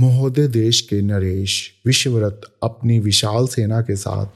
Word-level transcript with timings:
महोदय 0.00 0.48
देश 0.48 0.80
के 0.80 1.02
नरेश, 1.02 1.72
विश्वव्रत 1.86 2.40
अपनी 2.62 2.98
विशाल 2.98 3.46
सेना 3.46 3.80
के 3.80 3.96
साथ 3.96 4.26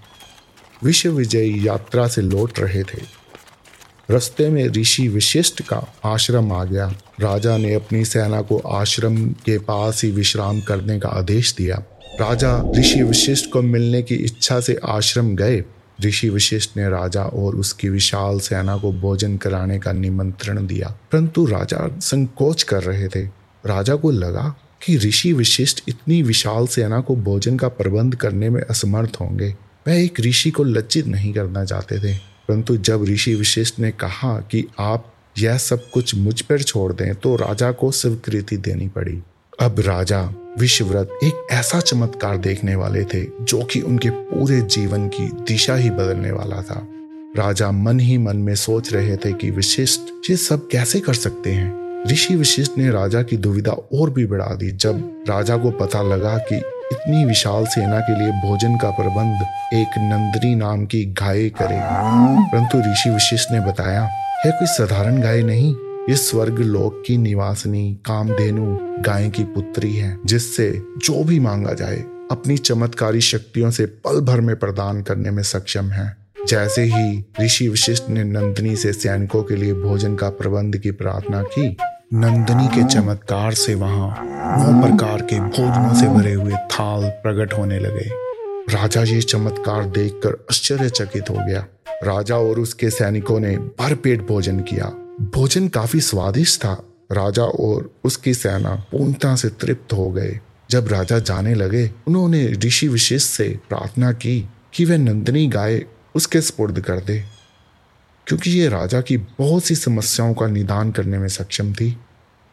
विश्व 0.85 1.11
विजयी 1.11 1.69
यात्रा 1.69 2.09
से 2.09 2.23
लौट 2.23 2.61
रहे 2.61 2.83
थे। 2.83 3.03
रस्ते 4.11 4.49
में 4.49 4.69
ऋषि 4.69 5.09
विशिष्ट 5.09 5.63
का 5.63 5.95
आश्रम 6.05 6.53
आ 6.53 6.65
गया। 6.65 6.95
राजा 7.21 7.57
ने 7.57 7.75
अपनी 7.75 8.05
सेना 8.05 8.43
को 8.43 8.59
आश्रम 8.59 9.29
के 9.29 9.59
पास 9.59 10.05
ही 10.05 10.11
विश्राम 10.11 10.61
करने 10.61 11.01
का 11.01 11.09
आदेश 11.09 11.55
दिया। 11.55 11.83
राजा 12.21 12.73
ऋषि 12.77 13.03
विशिष्ट 13.03 13.51
को 13.53 13.63
मिलने 13.63 14.03
की 14.03 14.15
इच्छा 14.15 14.61
से 14.61 14.81
आश्रम 14.85 15.37
गए। 15.37 15.65
ऋषि 16.05 16.29
विशिष्ट 16.29 16.77
ने 16.77 16.89
राजा 16.89 17.25
और 17.25 17.57
उसकी 17.57 17.89
विशाल 17.89 18.41
सेना 18.41 18.77
को 18.77 18.93
भोजन 18.93 19.37
कराने 19.37 19.79
का 19.79 19.93
निमंत्रण 19.93 20.67
दिया। 20.67 20.99
परंतु 21.13 21.47
राजा 21.47 21.99
संकोच 21.99 22.63
कर 22.63 22.83
रहे 22.83 23.09
थे। 23.09 23.23
राजा 23.67 23.95
को 23.95 24.11
लगा 24.11 24.61
कि 24.85 24.97
ऋषि 24.97 25.33
विशिष्ट 25.33 25.85
इतनी 25.89 26.23
विशाल 26.23 26.67
सेना 26.67 27.01
को 27.01 27.17
भोजन 27.17 27.57
का 27.57 27.69
प्रबंध 27.69 28.15
करने 28.15 28.51
में 28.51 28.63
असमर्थ 28.63 29.17
होंगे। 29.21 29.57
वह 29.89 30.05
एक 30.05 30.21
ऋषि 30.21 30.51
को 30.51 30.65
लज्जित 30.65 31.07
नहीं 31.07 31.33
करना 31.33 31.65
चाहते 31.65 31.99
थे। 31.99 32.17
परंतु 32.17 32.77
जब 32.77 33.05
ऋषि 33.05 33.35
विशिष्ट 33.35 33.79
ने 33.79 33.91
कहा 33.91 34.41
कि 34.41 34.67
आप 34.79 35.15
यह 35.39 35.59
सब 35.59 35.91
कुछ 35.91 36.15
मुझ 36.15 36.41
पर 36.41 36.63
छोड़ 36.63 36.93
दें 36.93 37.15
तो 37.15 37.37
राजा 37.37 37.73
को 37.73 37.91
स्वीकृति 37.91 38.57
देनी 38.57 38.89
पड़ी। 38.89 39.23
अब 39.61 39.81
राजा 39.81 40.35
विश्वव्रत 40.59 41.11
एक 41.25 41.47
ऐसा 41.51 41.81
चमत्कार 41.81 42.37
देखने 42.37 42.75
वाले 42.75 43.05
थे, 43.05 43.25
जो 43.25 43.65
कि 43.65 43.81
उनके 43.81 44.11
पूरे 44.11 44.61
जीवन 44.61 45.09
की 45.09 45.27
दिशा 45.27 45.77
ही 45.77 45.91
बदलने 45.91 46.33
वाला 46.33 46.63
था। 46.63 46.89
राजा 47.37 47.71
मन 47.71 48.01
ही 48.01 48.19
मन 48.19 48.37
में 48.37 48.55
सोच 48.55 48.93
रहे 48.93 49.17
थे 49.17 49.33
कि 49.33 49.51
विशिष्ट 49.51 50.31
ये 50.31 50.37
सब 50.37 50.69
कैसे 50.69 51.01
कर 51.01 51.15
सकते 51.15 51.53
हैं। 51.53 51.84
ऋषि 52.07 52.35
विशिष्ट 52.37 52.73
ने 52.79 52.91
राजा 52.91 53.23
की 53.23 53.37
दुविधा 53.37 53.73
और 53.73 54.11
भी 54.11 54.27
बढ़ा 54.27 54.55
दी। 54.55 54.71
जब 54.71 55.25
राजा 55.29 55.57
को 55.57 55.71
पता 55.71 56.03
लगा 56.03 56.37
कि 56.39 56.57
इतनी 56.93 57.25
विशाल 57.25 57.67
सेना 57.67 58.01
के 58.01 58.19
लिए 58.21 58.31
भोजन 58.41 58.77
का 58.79 58.91
प्रबंध 58.91 59.43
एक 59.75 59.99
नंदनी 59.99 60.55
नाम 60.55 60.85
की 60.87 61.05
गाय 61.05 61.49
करेगी, 61.51 62.43
परंतु 62.53 62.79
ऋषि 62.79 63.11
विशिष्ट 63.11 63.53
ने 63.53 63.61
बताया, 63.61 64.03
यह 64.47 64.51
कोई 64.51 64.67
साधारण 64.67 65.21
गाय 65.21 65.43
नहीं। 65.43 65.75
ये 66.09 66.17
स्वर्ग 66.17 66.59
लोक 66.59 67.03
की 67.07 67.17
निवासनी 67.17 67.93
कामधेनु 68.07 68.77
गाय 69.03 69.29
की 69.31 69.45
पुत्री 69.45 69.97
है, 69.97 70.17
जिससे 70.27 70.71
जो 70.99 71.23
भी 71.25 71.39
मांगा 71.41 71.73
जाए, 71.73 71.97
अपनी 72.31 72.57
चमत्कारी 72.57 73.21
शक्तियों 73.21 73.71
से 73.71 73.87
पल 73.87 74.21
भर 74.21 74.41
में 74.41 74.57
प्रदान 74.57 75.03
करने 75.03 75.31
में 75.31 75.43
सक्षम 75.43 75.91
है। 75.91 76.17
जैसे 76.49 76.83
ही 76.83 77.25
ऋषि 77.41 77.69
विशिष्ट 77.69 78.09
ने 78.09 78.25
नंदिनी 78.25 78.77
से 78.77 78.93
सैनिकों 78.93 79.43
के 79.43 79.57
लिए 79.57 79.75
भोजन 79.75 80.15
का 80.15 80.29
प्रबंध 80.31 80.77
की 80.77 80.91
प्रार्थना 80.91 81.43
की 81.43 81.77
नंदनी 82.17 82.69
के 82.69 82.95
चमत्कार 82.95 83.55
से 83.55 83.75
वहाँ 83.75 84.09
नौ 84.25 84.87
प्रकार 84.87 85.23
के 85.23 85.41
भोजनों 85.41 85.95
से 85.95 86.07
भरे 86.07 86.33
हुए 86.33 86.53
थाल 86.53 87.09
प्रकट 87.09 87.53
होने 87.53 87.79
लगे। 87.79 88.11
राजा 88.75 89.03
ये 89.03 89.23
चमत्कार 89.23 89.85
देखकर 89.85 90.31
आश्चर्यचकित 90.31 91.31
हो 91.31 91.35
गया। 91.35 91.67
राजा 92.05 92.37
और 92.37 92.61
उसके 92.61 92.91
सैनिकों 92.91 93.41
ने 93.41 93.57
भरपेट 93.57 94.27
भोजन 94.27 94.61
किया। 94.61 94.85
भोजन 95.35 95.69
काफ़ी 95.69 96.01
स्वादिष्ट 96.01 96.61
था। 96.61 96.85
राजा 97.13 97.43
और 97.43 97.91
उसकी 98.05 98.35
सेना 98.35 98.75
पूर्णता 98.93 99.37
से 99.37 99.49
तृप्त 99.49 99.93
हो 99.93 100.11
गए। 100.11 100.41
जब 100.71 100.89
राजा 100.89 101.19
जाने 101.19 101.55
लगे, 101.55 101.91
उन्होंने 102.09 102.47
ऋषि 102.47 102.89
विशेष 102.89 103.23
से 103.25 103.59
प्रार्थना 103.69 104.13
की 104.13 104.49
कि 104.75 104.85
वह 104.85 104.99
नंदनी 104.99 105.47
गाय 105.47 105.85
उसके 106.15 106.41
स्पुर्द 106.41 106.81
कर 106.81 106.97
दे। 106.97 107.34
क्योंकि 108.27 108.51
ये 108.51 108.69
राजा 108.69 109.01
की 109.01 109.17
बहुत 109.17 109.65
सी 109.65 109.75
समस्याओं 109.75 110.35
का 110.35 110.47
निदान 110.47 110.93
करने 110.93 111.19
में 111.19 111.29
सक्षम 111.29 111.73
थी। 111.73 111.99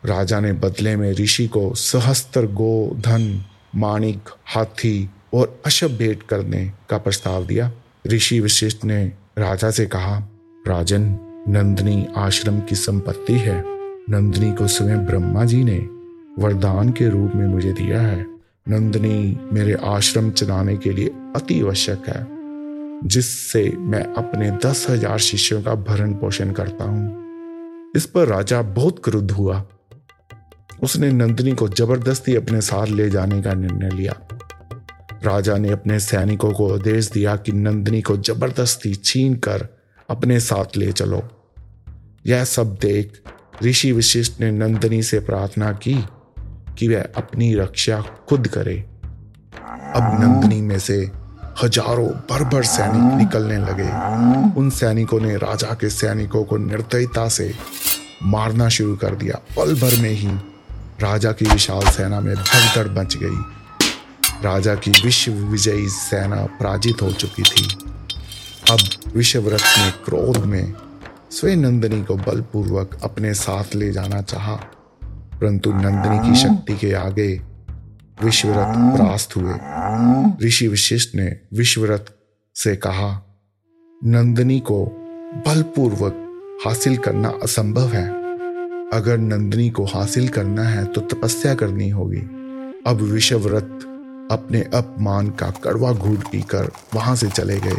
राजा 0.06 0.40
ने 0.40 0.54
बदले 0.54 0.96
में 0.96 1.12
ऋषि 1.12 1.48
को 1.48 1.74
सहस्त्र 1.76 2.46
गो, 2.46 2.98
धन, 3.00 3.46
माणिक, 3.76 4.30
हाथी 4.46 5.10
और 5.34 5.62
अशब 5.66 5.98
भेंट 5.98 6.24
करने 6.24 6.72
का 6.90 6.98
प्रस्ताव 6.98 7.46
दिया। 7.46 7.72
ऋषि 8.08 8.40
विशिष्ट 8.40 8.86
ने 8.86 9.12
राजा 9.38 9.72
से 9.72 9.86
कहा, 9.86 10.28
राजन, 10.68 11.18
नंदनी 11.48 12.08
आश्रम 12.18 12.60
की 12.60 12.76
संपत्ति 12.76 13.34
है। 13.34 13.64
नंदनी 14.10 14.52
को 14.52 14.68
स्वयं 14.68 15.06
ब्रह्मा 15.06 15.46
जी 15.46 15.64
ने 15.64 15.78
वरदान 16.40 16.90
के 16.90 17.10
रूप 17.10 17.32
में 17.36 17.48
मुझे 17.48 17.74
दिया 17.74 18.02
है। 18.02 18.26
नंदनी 18.70 19.40
मेरे 19.54 19.74
आश्रम 19.74 20.32
चलाने 20.32 20.78
के 20.78 20.94
लिए 20.94 21.08
अति 21.08 21.62
आवश्यक 21.62 22.04
है। 22.08 22.41
जिससे 23.06 23.70
मैं 23.78 24.04
अपने 24.04 24.52
दस 24.52 24.86
हज़ार 24.90 25.18
शिष्यों 25.18 25.64
का 25.64 25.76
भरण 25.76 26.14
पोषण 26.14 26.52
करता 26.52 26.84
हूँ। 26.84 27.92
इस 27.96 28.06
पर 28.06 28.28
राजा 28.28 28.62
बहुत 28.62 29.02
क्रुद्ध 29.04 29.32
हुआ। 29.32 29.66
उसने 30.84 31.12
नंदिनी 31.12 31.52
को 31.52 31.68
ज़बरदस्ती 31.70 32.36
अपने 32.36 32.62
साथ 32.62 32.88
ले 32.88 33.10
जाने 33.10 33.42
का 33.42 33.54
निर्णय 33.54 33.90
लिया। 33.90 34.14
राजा 35.24 35.58
ने 35.58 35.70
अपने 35.70 36.00
सैनिकों 36.00 36.52
को 36.52 36.74
आदेश 36.74 37.12
दिया 37.12 37.36
कि 37.36 37.52
नंदिनी 37.52 38.02
को 38.02 38.18
ज़बरदस्ती 38.18 38.96
छीन 38.96 39.36
कर 39.36 39.68
अपने 40.10 40.40
साथ 40.40 40.78
ले 40.78 40.92
चलो। 40.92 41.24
यह 42.28 42.44
सब 42.44 42.76
देख 42.82 43.22
ऋषि 43.64 43.92
विशिष्ट 43.92 44.42
ने 44.42 44.52
नंदिनी 44.52 45.04
से 45.04 45.20
प्रार्थना 45.20 45.72
की 45.72 46.06
कि 46.78 46.88
वह 46.88 47.02
अपनी 47.16 47.56
रक्षा 47.56 48.02
खुद 48.02 48.48
करे। 48.48 48.78
अब 49.96 50.20
नंदिनी 50.22 50.62
में 50.62 50.80
से 50.80 51.21
हज़ारों 51.64 52.08
बर्बर 52.30 52.64
सैनिक 52.64 53.18
निकलने 53.18 53.58
लगे। 53.58 53.88
उन 54.60 54.70
सैनिकों 54.70 55.20
ने 55.20 55.36
राजा 55.38 55.74
के 55.74 55.90
सैनिकों 55.90 56.44
को 56.44 56.58
निर्दयता 56.58 57.28
से 57.28 57.54
मारना 58.24 58.70
शुरू 58.70 58.96
कर 58.96 59.16
दिया। 59.16 59.36
पल 59.58 59.74
भर 59.74 60.02
में 60.02 60.10
ही 60.10 60.28
राजा 61.02 61.32
की 61.32 61.46
विशाल 61.46 61.86
सेना 61.86 62.20
में 62.20 62.36
भगदड़ 62.36 62.88
मच 63.00 63.18
गई। 63.18 63.44
राजा 64.44 64.76
की 64.76 64.92
विश्व 64.92 65.32
विजयी 65.32 65.90
सेना 65.90 66.46
पराजित 66.60 67.02
हो 67.02 67.12
चुकी 67.12 67.44
थी। 67.44 67.68
अब 68.72 68.80
विश्वव्रत 69.16 69.62
ने 69.78 69.92
क्रोध 69.92 70.38
में 70.38 70.74
स्वयं 71.32 71.58
नंदिनी 71.58 72.04
को 72.04 72.16
बलपूर्वक 72.16 72.98
अपने 73.04 73.34
साथ 73.34 73.76
ले 73.76 73.92
जाना 73.92 74.22
चाहा। 74.22 74.56
परंतु 75.42 75.72
नंदिनी 75.74 76.20
की 76.20 76.36
शक्ति 76.36 76.78
के 76.78 76.94
आगे 76.94 77.42
विश्वरथ 78.24 78.98
परास्त 78.98 79.36
हुए। 79.36 79.54
ऋषि 80.48 80.68
विशिष्ट 80.68 81.16
ने 81.16 81.40
विश्वरथ 81.54 82.12
से 82.56 82.76
कहा 82.76 83.10
नंदिनी 84.04 84.60
को 84.60 84.86
बलपूर्वक 85.48 86.18
हासिल 86.66 86.98
करना 86.98 87.30
असंभव 87.44 87.88
है। 87.88 88.08
अगर 88.94 89.18
नंदिनी 89.18 89.70
को 89.70 89.86
हासिल 89.86 90.28
करना 90.28 90.64
है 90.64 90.86
तो 90.86 91.02
तपस्या 91.02 91.56
करनी 91.56 91.90
होगी। 91.90 92.22
अब 92.88 93.02
विश्वव्रत 93.02 93.80
अपने 94.32 94.62
अपमान 94.74 95.30
का 95.30 95.50
कड़वा 95.50 95.92
घूट 95.94 96.28
पीकर 96.32 96.72
वहाँ 96.94 97.16
से 97.16 97.30
चले 97.30 97.60
गए। 97.60 97.78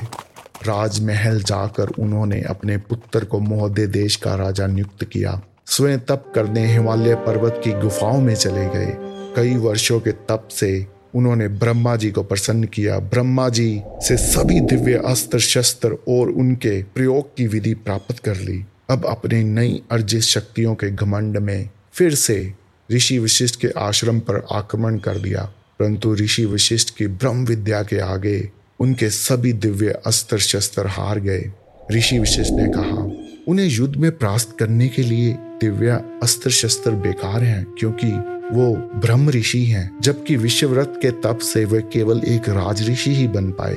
राजमहल 0.67 1.43
जाकर 1.43 1.89
उन्होंने 1.99 2.41
अपने 2.43 2.77
पुत्र 2.77 3.25
को 3.25 3.39
मोहदे 3.39 3.87
देश 3.87 4.17
का 4.17 4.35
राजा 4.35 4.67
नियुक्त 4.67 5.05
किया। 5.05 5.41
स्वयं 5.67 5.99
तप 5.99 6.33
करने 6.35 6.67
हिमालय 6.67 7.15
पर्वत 7.15 7.61
की 7.65 7.73
गुफाओं 7.73 8.21
में 8.21 8.35
चले 8.35 8.67
गए। 8.67 9.12
कई 9.37 9.56
वर्षों 9.56 10.00
के 10.00 10.12
तप 10.12 10.48
से 10.50 10.87
उन्होंने 11.15 11.48
ब्रह्मा 11.48 11.97
जी 11.97 12.10
को 12.10 12.22
प्रसन्न 12.22 12.65
किया। 12.65 12.98
ब्रह्मा 12.98 13.48
जी 13.48 13.82
से 13.87 14.16
सभी 14.16 14.60
दिव्य 14.60 15.03
अस्त्र, 15.06 15.38
शस्त्र 15.38 15.93
और 16.09 16.31
उनके 16.31 16.82
प्रयोग 16.82 17.37
की 17.37 17.47
विधि 17.47 17.75
प्राप्त 17.75 18.19
कर 18.19 18.37
ली। 18.37 18.65
अब 18.91 19.06
अपने 19.06 19.44
नई 19.44 19.82
अर्जित 19.91 20.22
शक्तियों 20.22 20.75
के 20.75 20.91
घमंड 20.91 21.38
में 21.38 21.70
फिर 21.93 22.15
से 22.15 22.54
ऋषि 22.93 23.19
विशिष्ट 23.19 23.60
के 23.60 23.69
आश्रम 23.78 24.20
पर 24.20 24.47
आक्रमण 24.53 24.98
कर 24.98 25.19
दिया। 25.19 25.53
परंतु 25.78 26.14
ऋषि 26.14 26.47
विशिष्ट 26.47 26.97
की 26.97 27.06
ब्रह्म 27.06 27.44
विद्या 27.44 27.82
के 27.82 27.99
आगे 27.99 28.50
उनके 28.81 29.10
सभी 29.10 29.53
दिव्य 29.53 30.03
अस्त्र, 30.06 30.38
शस्त्र 30.38 30.87
हार 30.87 31.20
गए। 31.20 31.53
ऋषि 31.93 32.19
विशिष्ट 32.19 32.53
ने 32.53 32.69
कहा, 32.69 33.28
उन्हें 33.49 33.69
युद्ध 33.69 33.97
में 33.97 34.19
प्रास्त 34.19 34.56
करने 34.59 34.88
के 34.88 35.03
लिए 35.03 35.32
दिव्य 35.38 36.04
अस्त्र, 36.22 36.50
शस्त्र 36.50 36.91
बेकार 36.91 37.43
हैं, 37.43 37.66
क्योंकि 37.78 38.31
वो 38.53 38.75
ब्रह्म 38.77 39.31
ऋषि 39.31 39.65
हैं, 39.65 39.99
जबकि 40.03 40.37
विश्वव्रत 40.37 40.99
के 41.03 41.11
तप 41.11 41.38
से 41.38 41.65
वे 41.65 41.81
केवल 41.93 42.21
एक 42.25 42.49
राज 42.49 42.88
ऋषि 42.88 43.15
ही 43.15 43.29
बन 43.29 43.50
पाए। 43.50 43.76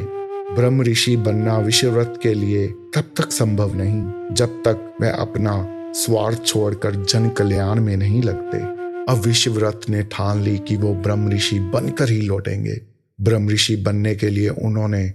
ब्रह्म 0.56 0.82
ऋषि 0.82 1.18
बनना 1.18 1.58
विश्वव्रत 1.58 2.20
के 2.24 2.34
लिए 2.34 2.68
तब 2.68 3.04
तक 3.18 3.32
संभव 3.32 3.76
नहीं, 3.76 4.34
जब 4.36 4.48
तक 4.48 4.98
वह 5.02 5.12
अपना 5.12 5.66
स्वार्थ 5.94 6.46
छोड़कर 6.46 6.96
जन 6.96 7.30
कल्याण 7.30 7.82
में 7.82 7.98
नहीं 7.98 8.24
लगते। 8.24 8.58
अब 9.12 9.22
विश्वव्रत 9.26 9.82
ने 9.90 10.04
ठान 10.04 10.42
ली 10.42 10.58
कि 10.58 10.76
वो 10.76 10.94
ब्रह्म 10.94 11.30
ऋषि 11.30 11.60
बनकर 11.60 12.10
ही 12.10 12.22
लौटेंगे। 12.22 12.82
ब्रह्म 13.22 13.50
ऋषि 13.50 13.76
बनने 13.76 14.16
के 14.16 14.30
लिए 14.30 14.50
उन्होंने 14.50 15.14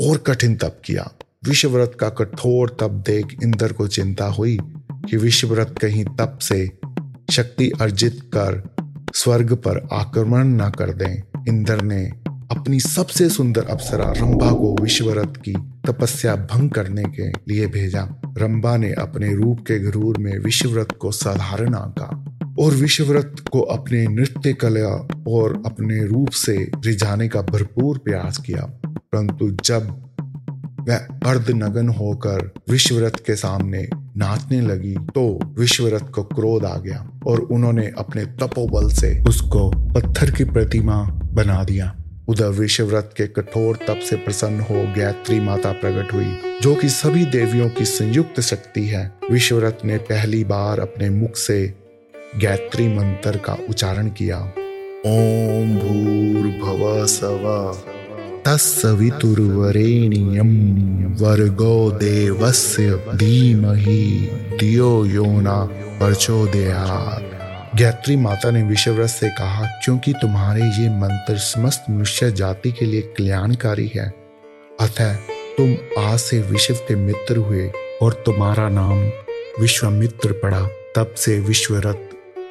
और 0.00 0.18
कठिन 0.18 0.56
तप 0.56 0.82
किया। 0.84 1.10
विश्वव्रत 1.44 1.96
का 2.00 2.08
कठोर 2.08 2.76
तप 2.80 3.04
देख 3.06 3.36
इंद्र 3.42 3.72
को 3.72 3.88
चिंता 3.88 4.26
हुई 4.26 4.58
कि 4.92 5.16
विश्वव्रत 5.16 5.74
कहीं 5.82 6.04
तप 6.04 6.38
से 6.42 6.70
शक्ति 7.30 7.70
अर्जित 7.80 8.20
कर 8.36 8.74
स्वर्ग 9.14 9.52
पर 9.52 9.88
आक्रमण 9.92 10.44
न 10.44 10.70
कर 10.70 10.94
दें। 10.94 11.22
इंद्र 11.48 11.82
ने 11.82 12.06
अपनी 12.26 12.80
सबसे 12.80 13.28
सुंदर 13.28 13.64
अप्सरा 13.64 14.04
रंभा 14.04 14.50
को 14.50 14.82
विश्वरथ 14.82 15.36
की 15.36 15.52
तपस्या 15.86 16.36
भंग 16.36 16.70
करने 16.70 17.04
के 17.04 17.28
लिए 17.28 17.66
भेजा। 17.66 18.20
रंभा 18.38 18.76
ने 18.76 18.92
अपने 18.92 19.34
रूप 19.34 19.60
के 19.60 19.78
गरूर 19.78 20.18
में 20.18 20.38
विश्वव्रत 20.38 20.88
को 20.92 21.10
साधारण 21.10 21.74
आका 21.74 22.24
और 22.58 22.72
विश्वव्रत 22.72 23.44
को 23.52 23.60
अपने 23.60 24.06
नृत्य 24.06 24.52
कला 24.52 25.08
और 25.28 25.62
अपने 25.66 26.06
रूप 26.06 26.28
से 26.28 26.70
रिझाने 26.84 27.28
का 27.28 27.42
भरपूर 27.42 27.98
प्रयास 27.98 28.38
किया। 28.38 28.62
परंतु 28.86 29.50
जब 29.64 30.04
वह 30.80 30.96
अर्धनगन 30.96 31.88
होकर 31.88 32.50
विश्वव्रत 32.70 33.22
के 33.26 33.36
सामने 33.36 33.88
नाचने 33.94 34.60
लगी 34.60 34.94
तो 34.94 35.54
विश्वरथ 35.58 36.10
को 36.10 36.22
क्रोध 36.22 36.64
आ 36.64 36.76
गया। 36.76 37.17
और 37.28 37.40
उन्होंने 37.40 37.92
अपने 37.98 38.24
तपोबल 38.24 38.88
से 38.88 39.24
उसको 39.28 39.70
पत्थर 39.70 40.30
की 40.30 40.44
प्रतिमा 40.44 41.02
बना 41.32 41.64
दिया। 41.64 41.94
उधर 42.28 42.48
विश्वव्रत 42.48 43.10
के 43.16 43.26
कठोर 43.26 43.76
तप 43.76 44.00
से 44.04 44.16
प्रसन्न 44.16 44.60
हो 44.60 44.94
गायत्री 44.96 45.40
माता 45.40 45.72
प्रकट 45.72 46.12
हुई, 46.14 46.38
जो 46.62 46.74
कि 46.74 46.88
सभी 46.88 47.24
देवियों 47.24 47.70
की 47.70 47.84
संयुक्त 47.84 48.40
शक्ति 48.40 48.86
है। 48.86 49.12
विश्वव्रत 49.30 49.78
ने 49.84 49.98
पहली 49.98 50.44
बार 50.44 50.80
अपने 50.80 51.10
मुख 51.10 51.36
से 51.36 51.74
गायत्री 52.42 52.88
मंत्र 52.88 53.36
का 53.36 53.58
उच्चारण 53.70 54.08
किया। 54.08 54.38
ओम 55.06 55.78
भूर्भव 55.78 57.06
सवा 57.06 57.82
तत्सवितुर्वरेण्यं 58.44 61.14
वर्गो 61.14 61.90
देवस्य 61.90 63.04
धीमहि 63.14 64.30
दियो 64.60 65.04
योना 65.04 65.68
प्रचोदयात्। 65.98 67.76
गायत्री 67.76 68.16
माता 68.16 68.50
ने 68.50 68.62
विश्वव्रत 68.62 69.08
से 69.08 69.28
कहा, 69.28 69.80
क्योंकि 69.84 70.12
तुम्हारे 70.12 70.62
ये 70.62 70.90
मंत्र 70.90 71.36
समस्त 71.36 71.84
मनुष्य 71.90 72.32
जाति 72.32 72.72
के 72.72 72.84
लिए 72.84 73.00
कल्याणकारी 73.00 73.92
है, 73.96 74.14
अतः 74.80 75.16
तुम 75.58 75.76
आज 75.98 76.18
से 76.18 76.40
विश्व 76.40 76.74
के 76.74 76.94
मित्र 76.94 77.36
हुए 77.36 77.72
और 78.02 78.22
तुम्हारा 78.26 78.68
नाम 78.68 79.10
विश्वामित्र 79.60 80.32
पड़ा। 80.32 80.68
तब 80.96 81.14
से 81.16 81.40
विश्वरथ 81.40 81.94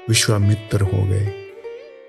विश्वामित्र 0.10 0.82
हो 0.82 1.08
गए। 1.08 1.34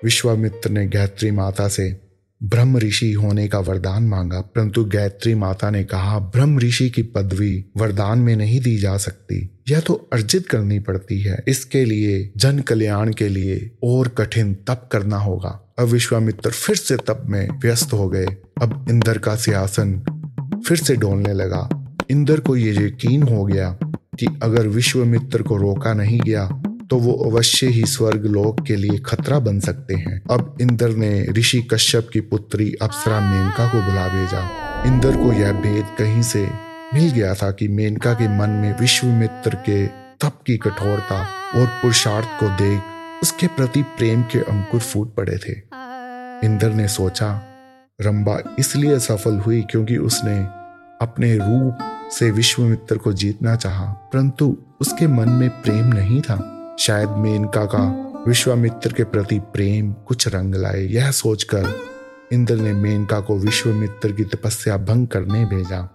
विश्वामित्र 0.05 0.71
ने 0.71 0.87
गायत्री 0.87 1.31
माता 1.31 1.69
से 1.69 2.08
ब्रह्म 2.43 2.79
ऋषि 2.79 3.13
होने 3.13 3.49
का 3.49 3.59
वरदान 3.59 4.03
मांगा, 4.03 4.41
परंतु 4.41 4.85
गायत्री 4.85 5.35
माता 5.35 5.71
ने 5.71 5.85
कहा, 5.85 6.19
ब्रह्म 6.19 6.59
ऋषि 6.59 6.91
की 6.91 7.03
पदवी 7.03 7.65
वरदान 7.77 8.19
में 8.19 8.37
नहीं 8.37 8.61
दी 8.61 8.79
जा 8.79 8.97
सकती। 8.97 9.51
यह 9.69 9.81
तो 9.81 10.09
अर्जित 10.13 10.49
करनी 10.49 10.79
पड़ती 10.79 11.21
है। 11.21 11.45
इसके 11.49 11.85
लिए 11.85 12.33
जन 12.37 12.59
कल्याण 12.59 13.13
के 13.13 13.29
लिए 13.29 13.71
और 13.85 14.09
कठिन 14.09 14.55
तप 14.55 14.89
करना 14.93 15.17
होगा। 15.17 15.75
अब 15.79 15.87
विश्वामित्र 15.87 16.51
फिर 16.51 16.77
से 16.77 16.97
तप 16.97 17.23
में 17.27 17.49
व्यस्त 17.51 17.93
हो 17.93 18.09
गए। 18.09 18.27
अब 18.63 18.87
इंद्र 18.91 19.19
का 19.19 19.37
सिंहासन 19.37 20.01
फिर 20.69 20.77
से 20.77 20.97
डोलने 20.97 21.33
लगा। 21.33 21.95
इंद्र 22.11 22.41
को 22.41 22.57
ये 22.57 22.87
यकीन 22.87 23.23
हो 23.23 23.45
गया 23.45 23.79
कि 24.19 24.27
अगर 24.43 24.69
विश्वामित्र 24.69 25.43
को 25.43 25.57
रोका 25.57 25.95
नहीं 25.95 26.21
गया 26.21 26.63
तो 26.91 26.97
वो 26.97 27.13
अवश्य 27.31 27.67
ही 27.67 27.85
स्वर्ग 27.87 28.27
लोक 28.27 28.67
के 28.67 28.77
लिए 28.77 28.99
खतरा 28.99 29.39
बन 29.39 29.61
सकते 29.61 29.95
हैं। 29.95 30.21
अब 30.31 30.57
इंद्र 30.61 30.89
ने 30.89 31.27
ऋषि 31.29 31.63
कश्यप 31.63 32.09
की 32.13 32.21
पुत्री 32.21 32.75
अप्सरा 32.83 33.21
मेनका 33.21 33.69
को 33.69 33.81
बुला 33.81 34.09
भेजा। 34.09 34.41
इंद्र 34.87 35.17
को 35.17 35.33
यह 35.33 35.53
भेद 35.53 35.87
कहीं 35.99 36.23
से 36.23 36.51
मिल 36.95 37.11
गया 37.11 37.35
था 37.35 37.51
कि 37.51 37.69
मेनका 37.69 38.15
के 38.15 38.29
मन 38.29 38.51
में 38.51 38.79
विश्वमित्र 38.79 39.55
के 39.55 39.87
तप 40.21 40.41
की 40.47 40.57
कठोरता 40.57 41.21
और 41.55 41.67
पुरुषार्थ 41.67 42.29
को 42.41 42.49
देख 42.49 42.83
उसके 43.23 43.47
प्रति 43.47 43.83
प्रेम 43.83 44.23
के 44.23 44.39
अंकुर 44.39 44.81
फूट 44.81 45.15
पड़े 45.15 45.39
थे। 45.39 45.53
इंद्र 46.47 46.69
ने 46.69 46.89
सोचा, 46.89 47.43
रंबा 48.01 48.39
इसलिए 48.59 48.99
सफल 48.99 49.39
हुई 49.39 49.63
क्योंकि 49.63 49.97
उसने 49.97 50.39
अपने 51.03 51.37
रूप 51.37 51.79
से 52.13 52.31
विश्वमित्र 52.31 52.97
को 52.97 53.13
जीतना 53.13 53.57
चाहा, 53.57 53.85
परंतु 53.85 54.57
उसके 54.81 55.07
मन 55.07 55.29
में 55.29 55.51
प्रेम 55.51 55.87
नहीं 55.87 56.21
था। 56.21 56.58
शायद 56.79 57.09
मेनका 57.09 57.65
का 57.65 58.05
विश्वामित्र 58.29 58.93
के 58.93 59.05
प्रति 59.05 59.39
प्रेम 59.39 59.93
कुछ 59.93 60.29
रंग 60.29 60.55
लाए, 60.55 60.81
यह 60.81 61.11
सोचकर 61.11 61.75
इंद्र 62.33 62.55
ने 62.55 62.73
मेनका 62.73 63.21
को 63.21 63.39
विश्वमित्र 63.39 64.13
की 64.13 64.25
तपस्या 64.25 64.77
भंग 64.77 65.09
करने 65.09 65.45
भेजा। 65.45 65.95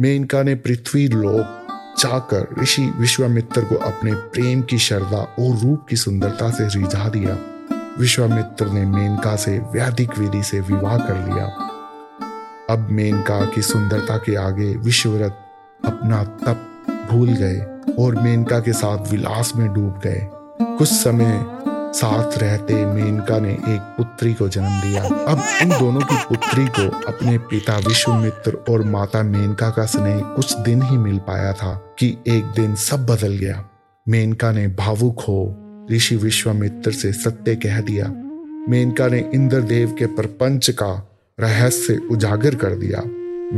मेनका 0.00 0.42
ने 0.42 0.54
पृथ्वी 0.54 1.08
लोक 1.08 1.66
जाकर 1.98 2.62
ऋषि 2.62 2.92
विश्वामित्र 2.98 3.64
को 3.64 3.74
अपने 3.74 4.14
प्रेम 4.14 4.62
की 4.62 4.78
श्रद्धा 4.78 5.16
और 5.16 5.58
रूप 5.58 5.86
की 5.88 5.96
सुंदरता 5.96 6.50
से 6.50 6.80
रिझा 6.80 7.08
दिया। 7.08 7.38
विश्वामित्र 7.98 8.66
ने 8.66 8.86
मेनका 8.86 9.36
से 9.36 9.58
वैदिक 9.58 10.18
विधि 10.18 10.42
से 10.42 10.60
विवाह 10.60 10.98
कर 10.98 11.14
लिया। 11.14 11.46
अब 12.70 12.88
मेनका 12.90 13.46
की 13.46 13.62
सुंदरता 13.62 14.16
के 14.16 14.34
आगे 14.34 14.76
विश्वव्रत 14.76 15.38
अपना 15.84 16.24
तप 16.24 16.86
भूल 17.10 17.28
गए। 17.28 17.73
और 17.98 18.22
मेनका 18.22 18.60
के 18.60 18.72
साथ 18.72 19.12
विलास 19.12 19.52
में 19.56 19.72
डूब 19.72 20.00
गए। 20.04 20.28
कुछ 20.62 20.88
समय 20.88 21.46
साथ 21.92 22.38
रहते 22.38 22.86
मेनका 22.86 23.38
ने 23.38 23.52
एक 23.52 23.94
पुत्री 23.96 24.34
को 24.34 24.48
जन्म 24.48 24.80
दिया। 24.80 25.02
अब 25.04 25.42
इन 25.62 25.68
दोनों 25.68 26.00
की 26.00 26.16
पुत्री 26.16 26.66
को 26.66 26.88
अपने 27.08 27.38
पिता 27.38 27.76
विश्वमित्र 27.78 28.64
और 28.70 28.84
माता 28.84 29.22
मेनका 29.22 29.70
का 29.70 29.86
स्नेह 29.86 30.20
कुछ 30.20 30.58
दिन 30.58 30.82
ही 30.82 30.96
मिल 30.96 31.18
पाया 31.18 31.52
था 31.52 31.94
कि 31.98 32.18
एक 32.28 32.44
दिन 32.44 32.74
सब 32.74 33.06
बदल 33.06 33.32
गया। 33.32 33.68
मेनका 34.08 34.52
ने 34.52 34.68
भावुक 34.68 35.20
हो 35.20 35.56
ऋषि 35.92 36.16
विश्वामित्र 36.16 36.92
से 36.92 37.12
सत्य 37.12 37.56
कह 37.56 37.80
दिया। 37.80 38.08
मेनका 38.68 39.08
ने 39.08 39.30
इंद्रदेव 39.34 39.96
के 39.98 40.06
प्रपंच 40.06 40.70
का 40.70 41.08
रहस्य 41.40 42.00
उजागर 42.10 42.54
कर 42.54 42.74
दिया। 42.74 43.02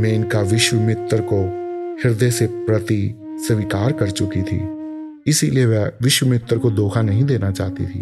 मेनका 0.01 0.41
विश्वमित्र 0.41 1.23
को 1.33 1.67
हृदय 2.03 2.31
से 2.31 2.47
प्रति 2.47 3.26
स्वीकार 3.37 3.91
कर 3.91 4.09
चुकी 4.09 4.41
थी। 4.41 4.59
इसीलिए 5.27 5.65
वह 5.65 5.91
विश्वमित्र 6.01 6.57
को 6.57 6.71
धोखा 6.71 7.01
नहीं 7.01 7.23
देना 7.23 7.51
चाहती 7.51 7.85
थी। 7.85 7.99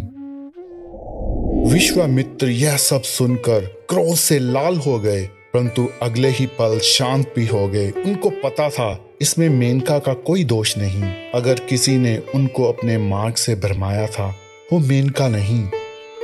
विश्वामित्र 1.72 2.46
यह 2.46 2.76
सब 2.76 3.02
सुनकर 3.02 3.60
क्रोध 3.60 4.14
से 4.14 4.38
लाल 4.38 4.76
हो 4.76 4.98
गए, 4.98 5.22
परंतु 5.22 5.88
अगले 6.02 6.28
ही 6.28 6.46
पल 6.46 6.78
शांत 6.78 7.32
भी 7.36 7.46
हो 7.46 7.68
गए। 7.68 7.90
उनको 7.90 8.30
पता 8.30 8.70
था, 8.70 9.04
इसमें 9.20 9.48
मेनका 9.48 9.98
का 9.98 10.12
कोई 10.12 10.44
दोष 10.44 10.78
नहीं। 10.78 11.02
अगर 11.34 11.54
किसी 11.54 11.96
ने 11.98 12.22
उनको 12.34 12.64
अपने 12.64 12.98
मार्ग 12.98 13.34
से 13.34 13.54
भरमाया 13.54 14.06
था, 14.06 14.34
वो 14.72 14.78
मेनका 14.78 15.28
नहीं, 15.28 15.64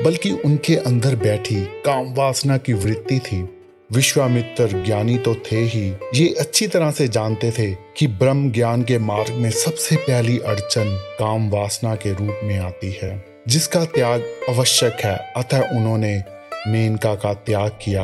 बल्कि 0.04 0.30
उनके 0.30 0.76
अंदर 0.76 1.16
बैठी 1.16 1.60
काम 1.60 2.14
वासना 2.14 2.56
की 2.56 2.72
वृत्ति 2.72 3.18
थी। 3.18 3.48
विश्वामित्र 3.94 4.84
ज्ञानी 4.84 5.18
तो 5.18 5.34
थे 5.34 5.56
ही। 5.56 5.94
ये 6.14 6.34
अच्छी 6.40 6.66
तरह 6.66 6.90
से 6.90 7.08
जानते 7.08 7.50
थे 7.50 7.74
कि 7.96 8.06
ब्रह्म 8.06 8.52
ज्ञान 8.52 8.82
के 8.82 8.98
मार्ग 8.98 9.32
में 9.32 9.50
सबसे 9.50 9.96
पहली 9.96 10.38
अड़चन 10.38 11.16
काम 11.18 11.50
वासना 11.50 11.94
के 11.94 12.12
रूप 12.14 12.40
में 12.44 12.58
आती 12.58 12.98
है, 13.02 13.24
जिसका 13.48 13.84
त्याग 13.84 14.24
आवश्यक 14.48 14.96
है। 15.04 15.32
अतः 15.36 15.68
उन्होंने 15.70 16.22
मेनका 16.66 17.14
का 17.14 17.34
त्याग 17.34 17.70
किया 17.70 18.02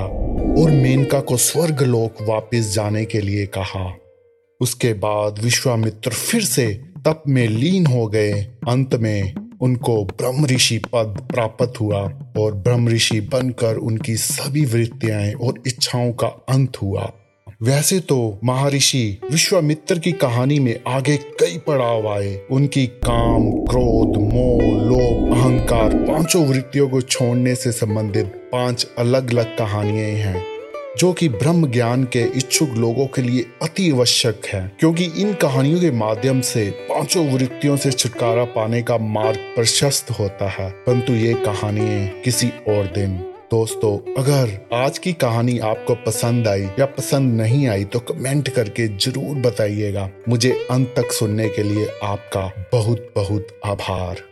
और 0.62 0.70
मेनका 0.70 1.20
को 1.20 1.36
स्वर्ग 1.36 1.82
लोक 1.82 2.22
वापिस 2.22 2.74
जाने 2.74 3.04
के 3.04 3.20
लिए 3.20 3.46
कहा। 3.46 3.94
उसके 4.60 4.92
बाद 4.92 5.38
विश्वामित्र 5.38 6.10
फिर 6.10 6.42
से 6.42 6.66
तप 7.04 7.22
में 7.28 7.48
लीन 7.48 7.86
हो 7.86 8.06
गए। 8.06 8.32
अंत 8.68 8.94
में 8.94 9.47
उनको 9.62 10.04
ब्रह्म 10.04 10.46
ऋषि 10.46 10.78
पद 10.78 11.28
प्राप्त 11.32 11.80
हुआ 11.80 12.00
और 12.38 12.54
ब्रह्म 12.54 12.88
ऋषि 12.88 13.20
बनकर 13.20 13.76
उनकी 13.76 14.16
सभी 14.16 14.64
वृत्तियाँ 14.64 15.32
और 15.32 15.62
इच्छाओं 15.66 16.12
का 16.12 16.26
अंत 16.26 16.76
हुआ। 16.82 17.12
वैसे 17.62 18.00
तो 18.00 18.40
महर्षि 18.44 19.20
विश्वामित्र 19.30 19.98
की 19.98 20.12
कहानी 20.12 20.58
में 20.58 20.80
आगे 20.88 21.16
कई 21.16 21.58
पड़ाव 21.58 22.08
आए। 22.08 22.40
उनकी 22.50 22.86
काम, 22.86 23.50
क्रोध, 23.50 24.16
मोह, 24.16 24.62
लोभ, 24.84 25.32
अहंकार 25.32 25.94
पाँचों 25.94 26.46
वृत्तियों 26.46 26.88
को 26.88 27.00
छोड़ने 27.00 27.54
से 27.54 27.72
संबंधित 27.72 28.26
पाँच 28.26 28.86
अलग 28.98 29.30
अलग 29.30 29.58
कहानियाँ 29.58 30.10
हैं। 30.10 30.57
जो 30.98 31.12
कि 31.12 31.28
ब्रह्म 31.28 31.70
ज्ञान 31.70 32.04
के 32.04 32.22
इच्छुक 32.38 32.70
लोगों 32.76 33.06
के 33.06 33.22
लिए 33.22 33.44
अति 33.62 33.90
आवश्यक 33.90 34.46
है, 34.46 34.60
क्योंकि 34.80 35.04
इन 35.18 35.32
कहानियों 35.34 35.80
के 35.80 35.90
माध्यम 35.90 36.40
से 36.40 36.68
पाँचों 36.88 37.26
वृत्तियों 37.28 37.76
से 37.76 37.92
छुटकारा 37.92 38.44
पाने 38.44 38.82
का 38.82 38.96
मार्ग 38.98 39.38
प्रशस्त 39.56 40.10
होता 40.10 40.48
है। 40.48 40.70
परंतु 40.86 41.12
ये 41.12 41.34
कहानियाँ 41.34 42.08
किसी 42.22 42.48
और 42.68 42.86
दिन। 42.94 43.16
दोस्तों, 43.50 43.96
अगर 44.14 44.68
आज 44.76 44.98
की 44.98 45.12
कहानी 45.12 45.58
आपको 45.58 45.94
पसंद 46.06 46.48
आई 46.48 46.64
या 46.78 46.86
पसंद 46.86 47.40
नहीं 47.40 47.66
आई 47.68 47.84
तो 47.84 47.98
कमेंट 48.00 48.48
करके 48.48 48.88
ज़रूर 48.98 49.36
बताइएगा। 49.40 50.08
मुझे 50.28 50.50
अंत 50.70 50.92
तक 50.96 51.12
सुनने 51.12 51.48
के 51.48 51.62
लिए 51.62 51.88
आपका 52.04 52.50
बहुत 52.72 53.08
बहुत 53.16 53.58
आभार। 53.66 54.27